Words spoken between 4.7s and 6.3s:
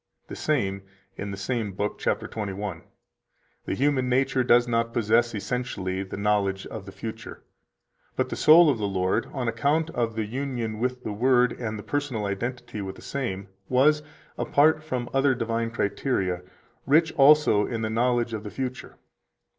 possess essentially the